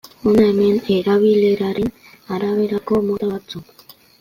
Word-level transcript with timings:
Hona 0.21 0.43
hemen 0.45 0.79
erabileraren 0.95 1.93
araberako 2.37 3.01
mota 3.11 3.33
batzuk. 3.37 3.97